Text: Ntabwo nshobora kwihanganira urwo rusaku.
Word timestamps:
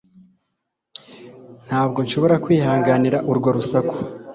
Ntabwo 1.67 1.97
nshobora 2.05 2.35
kwihanganira 2.43 3.17
urwo 3.31 3.49
rusaku. 3.55 3.95